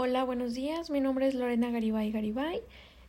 Hola, 0.00 0.22
buenos 0.22 0.54
días. 0.54 0.90
Mi 0.90 1.00
nombre 1.00 1.26
es 1.26 1.34
Lorena 1.34 1.72
Garibay 1.72 2.12
Garibay. 2.12 2.60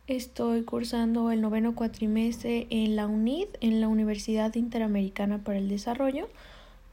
Estoy 0.08 0.63
cursando 0.63 1.29
el 1.29 1.39
noveno 1.39 1.76
cuatrimestre 1.76 2.65
en 2.71 2.96
la 2.96 3.05
UNID, 3.05 3.46
en 3.62 3.79
la 3.79 3.88
Universidad 3.88 4.55
Interamericana 4.55 5.38
para 5.44 5.60
el 5.60 5.70
Desarrollo, 5.70 6.29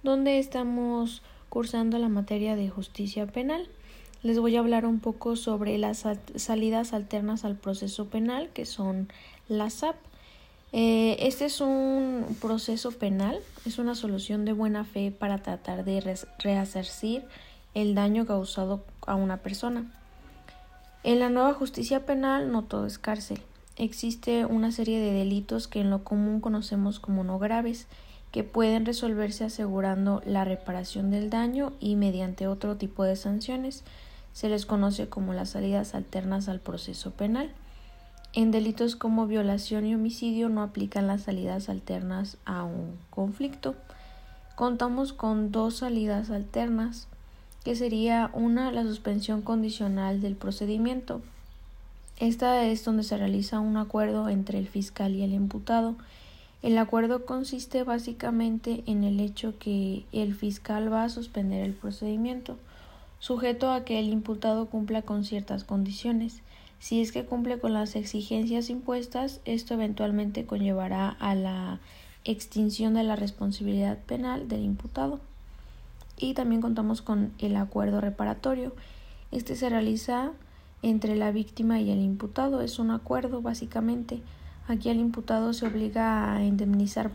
donde 0.03 0.39
estamos 0.39 1.23
cursando 1.49 1.99
la 1.99 2.11
materia 2.11 2.57
de 2.57 2.69
justicia 2.69 3.27
penal. 3.27 3.71
Les 4.23 4.39
voy 4.39 4.57
a 4.57 4.59
hablar 4.59 4.85
un 4.85 5.01
poco 5.01 5.35
sobre 5.35 5.79
las 5.79 6.05
salidas 6.35 6.93
alternas 6.93 7.47
al 7.47 7.57
proceso 7.57 8.11
penal, 8.11 8.51
que 8.53 8.67
son 8.67 9.09
las 9.49 9.73
SAP. 9.73 9.97
Eh, 10.73 11.17
este 11.21 11.47
es 11.47 11.63
un 11.63 12.37
proceso 12.43 12.93
penal, 12.93 13.41
es 13.65 13.79
una 13.79 13.95
solución 13.95 14.45
de 14.45 14.53
buena 14.53 14.85
fe 14.85 15.11
para 15.11 15.39
tratar 15.39 15.87
de 15.87 16.19
reasarcir 16.39 17.25
el 17.77 17.95
daño 17.95 18.25
causado 18.25 18.83
a 19.07 19.17
una 19.17 19.37
persona. 19.37 19.85
En 21.05 21.19
la 21.19 21.29
nueva 21.29 21.53
justicia 21.53 22.07
penal 22.07 22.51
no 22.51 22.63
todo 22.63 22.87
es 22.87 22.99
cárcel. 22.99 23.43
Existe 23.77 24.47
una 24.47 24.73
serie 24.73 24.99
de 24.99 25.13
delitos 25.13 25.69
que 25.69 25.83
en 25.83 25.91
lo 25.91 26.03
común 26.03 26.41
conocemos 26.41 27.01
como 27.01 27.23
no 27.23 27.39
graves, 27.39 27.87
que 28.33 28.45
pueden 28.45 28.87
resolverse 28.87 29.45
asegurando 29.45 30.23
la 30.25 30.47
reparación 30.47 31.11
del 31.11 31.29
daño 31.29 31.75
y 31.79 31.97
mediante 31.97 32.47
otro 32.47 32.79
tipo 32.79 33.05
de 33.05 33.15
sanciones. 33.15 33.85
Se 34.33 34.49
les 34.49 34.65
conoce 34.65 35.11
como 35.11 35.35
las 35.35 35.51
salidas 35.51 35.95
alternas 35.95 36.49
al 36.49 36.61
proceso 36.61 37.11
penal. 37.11 37.53
En 38.33 38.53
delitos 38.53 38.97
como 38.97 39.27
violación 39.27 39.85
y 39.85 39.95
homicidio 39.95 40.49
no 40.49 40.63
aplican 40.63 41.07
las 41.07 41.25
salidas 41.25 41.69
alternas 41.69 42.39
a 42.47 42.65
un 42.65 42.97
conflicto. 43.11 43.75
Contamos 44.55 45.13
con 45.13 45.53
dos 45.53 45.77
salidas 45.77 46.31
alternas 46.31 47.09
que 47.67 47.75
sería 47.75 48.31
una 48.33 48.71
la 48.71 48.85
suspensión 48.85 49.43
condicional 49.43 50.21
del 50.21 50.37
procedimiento. 50.37 51.21
Esta 52.17 52.65
es 52.65 52.85
donde 52.85 53.03
se 53.03 53.17
realiza 53.17 53.59
un 53.59 53.77
acuerdo 53.77 54.29
entre 54.29 54.61
el 54.61 54.69
fiscal 54.69 55.17
y 55.17 55.25
el 55.25 55.33
imputado. 55.33 55.97
El 56.63 56.79
acuerdo 56.79 57.27
consiste 57.27 57.83
básicamente 57.83 58.85
en 58.87 59.03
el 59.03 59.19
hecho 59.19 59.59
que 59.59 60.05
el 60.13 60.37
fiscal 60.37 60.93
va 60.93 61.03
a 61.03 61.09
suspender 61.09 61.65
el 61.65 61.73
procedimiento, 61.73 62.57
sujeto 63.19 63.73
a 63.73 63.85
que 63.85 63.99
el 63.99 64.11
imputado 64.11 64.67
cumpla 64.67 65.03
con 65.03 65.25
ciertas 65.25 65.65
condiciones. 65.65 66.43
Si 66.79 67.01
es 67.01 67.11
que 67.11 67.25
cumple 67.25 67.59
con 67.59 67.73
las 67.73 67.97
exigencias 67.97 68.71
impuestas, 68.71 69.41
esto 69.45 69.75
eventualmente 69.75 70.47
conllevará 70.47 71.09
a 71.19 71.35
la 71.35 71.81
extinción 72.23 72.95
de 72.95 73.03
la 73.03 73.17
responsabilidad 73.17 73.99
penal 74.07 74.47
del 74.47 74.63
imputado 74.63 75.19
y 76.19 76.35
también 76.35 76.61
contamos 76.61 77.03
con 77.03 77.33
el 77.39 77.57
acuerdo 77.57 78.01
reparatorio. 78.01 78.75
Este 79.33 79.57
se 79.57 79.69
realiza 79.69 80.33
entre 80.83 81.17
la 81.17 81.33
víctima 81.33 81.81
y 81.81 81.91
el 81.91 82.01
imputado. 82.01 82.61
Es 82.61 82.79
un 82.79 82.91
acuerdo 82.91 83.43
básicamente. 83.43 84.23
Aquí 84.69 84.89
el 84.89 84.99
imputado 84.99 85.53
se 85.53 85.67
obliga 85.67 86.35
a 86.35 86.45
indemnizar 86.45 87.11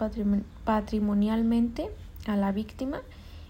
patrimonialmente 0.63 1.89
a 2.25 2.38
la 2.38 2.52
víctima 2.52 3.02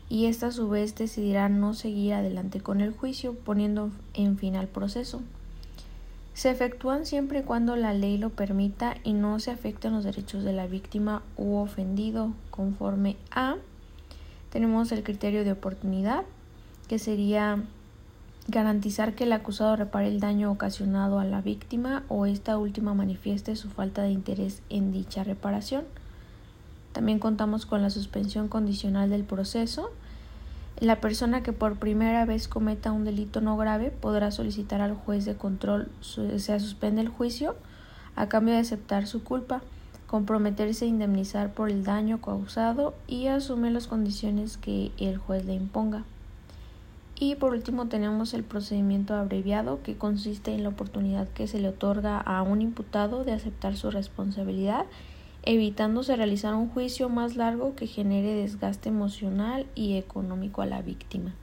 y 0.10 0.26
ésta 0.26 0.48
a 0.48 0.52
su 0.52 0.68
vez 0.70 0.96
decidirá 0.96 1.50
no 1.50 1.74
seguir 1.74 2.14
adelante 2.14 2.62
con 2.62 2.82
el 2.82 2.92
juicio 2.92 3.34
poniendo 3.36 3.92
en 4.14 4.38
fin 4.38 4.56
al 4.56 4.68
proceso. 4.68 5.22
Se 6.34 6.50
efectúan 6.50 7.06
siempre 7.06 7.44
cuando 7.44 7.76
la 7.76 7.94
ley 7.94 8.18
lo 8.18 8.30
permita 8.30 8.96
y 9.04 9.14
no 9.14 9.40
se 9.40 9.52
afecten 9.52 9.94
los 9.94 10.04
derechos 10.04 10.44
de 10.44 10.54
la 10.54 10.66
víctima 10.66 11.22
u 11.38 11.58
ofendido 11.58 12.34
conforme 12.50 13.18
a 13.32 13.58
tenemos 14.52 14.92
el 14.92 15.04
criterio 15.04 15.44
de 15.44 15.54
oportunidad, 15.54 16.24
que 16.88 17.00
sería 17.00 17.64
garantizar 18.48 19.16
que 19.16 19.24
el 19.24 19.34
acusado 19.34 19.76
repare 19.76 20.08
el 20.08 20.20
daño 20.20 20.52
ocasionado 20.52 21.20
a 21.20 21.26
la 21.26 21.42
víctima 21.42 22.04
o 22.10 22.26
esta 22.26 22.58
última 22.58 22.94
manifieste 22.94 23.56
su 23.56 23.70
falta 23.70 24.02
de 24.04 24.12
interés 24.12 24.62
en 24.70 24.92
dicha 24.92 25.24
reparación. 25.24 25.86
También 26.92 27.20
contamos 27.20 27.66
con 27.66 27.82
la 27.82 27.90
suspensión 27.90 28.50
condicional 28.50 29.10
del 29.10 29.24
proceso. 29.24 29.90
La 30.80 31.00
persona 31.00 31.44
que 31.44 31.54
por 31.54 31.78
primera 31.78 32.26
vez 32.26 32.50
cometa 32.50 32.92
un 32.92 33.06
delito 33.06 33.40
no 33.40 33.56
grave 33.56 33.92
podrá 33.92 34.32
solicitar 34.32 34.82
al 34.82 34.96
juez 34.96 35.24
de 35.24 35.36
control 35.36 35.90
se 36.02 36.60
suspende 36.60 37.02
el 37.02 37.10
juicio 37.10 37.56
a 38.18 38.28
cambio 38.28 38.56
de 38.56 38.60
aceptar 38.60 39.08
su 39.08 39.24
culpa 39.24 39.62
comprometerse 40.12 40.84
a 40.84 40.90
indemnizar 40.90 41.54
por 41.54 41.70
el 41.70 41.86
daño 41.86 42.20
causado 42.20 42.94
y 43.08 43.28
asumir 43.28 43.72
las 43.72 43.88
condiciones 43.88 44.58
que 44.58 44.92
el 44.98 45.18
juez 45.18 45.46
le 45.46 45.54
imponga. 45.54 46.04
Y 47.18 47.36
por 47.36 47.54
último 47.54 47.86
tenemos 47.86 48.34
el 48.34 48.44
procedimiento 48.44 49.16
abreviado 49.16 49.82
que 49.84 49.96
consiste 49.96 50.54
en 50.54 50.64
la 50.64 50.70
oportunidad 50.70 51.30
que 51.30 51.48
se 51.48 51.62
le 51.62 51.70
otorga 51.70 52.20
a 52.20 52.42
un 52.42 52.62
imputado 52.62 53.24
de 53.24 53.32
aceptar 53.32 53.78
su 53.78 53.90
responsabilidad, 53.90 54.86
evitándose 55.44 56.18
realizar 56.18 56.56
un 56.56 56.68
juicio 56.68 57.08
más 57.08 57.38
largo 57.38 57.74
que 57.76 57.88
genere 57.88 58.34
desgaste 58.34 58.90
emocional 58.90 59.66
y 59.76 59.96
económico 59.96 60.62
a 60.62 60.66
la 60.66 60.82
víctima. 60.82 61.34